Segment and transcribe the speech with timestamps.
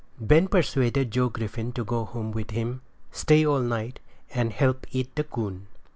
[0.19, 3.99] Ben persuaded Joe Griffin to go home with him, stay all night,
[4.33, 5.67] and help eat the coon.